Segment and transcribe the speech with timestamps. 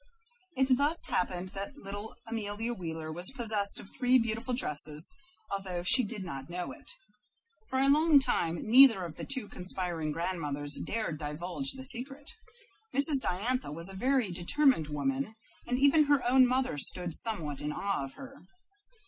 [0.57, 5.15] It thus happened that little Amelia Wheeler was possessed of three beautiful dresses,
[5.51, 6.89] although she did not know it.
[7.69, 12.31] For a long time neither of the two conspiring grandmothers dared divulge the secret.
[12.95, 13.21] Mrs.
[13.21, 15.35] Diantha was a very determined woman,
[15.67, 18.47] and even her own mother stood somewhat in awe of her.